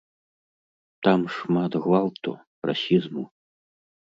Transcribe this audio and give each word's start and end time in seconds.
Там 1.07 1.19
шмат 1.35 1.71
гвалту, 1.83 2.31
расізму. 2.71 3.23